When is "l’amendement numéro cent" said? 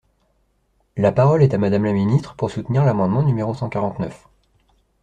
2.85-3.69